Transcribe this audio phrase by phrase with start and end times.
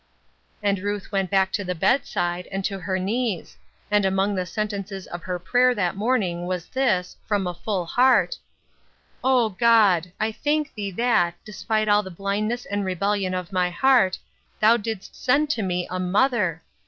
[0.63, 3.55] And Ruth went back to the bedside, and to her knees;
[3.91, 8.35] and among the sentences of hei prayer that morning was this, from a full heart:"
[9.39, 13.69] O God I I thank thee, that, despite all the blindness and rebellion of my
[13.69, 14.17] heart,
[14.59, 16.63] thou didst gend to me a mother.